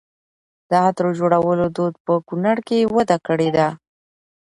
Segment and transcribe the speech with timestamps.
[0.69, 3.67] د عطرو جوړولو دود په کونړ کې وده کړې ده.